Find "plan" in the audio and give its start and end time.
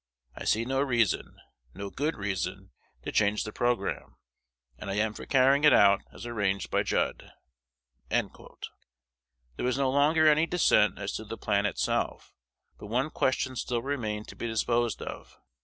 11.37-11.67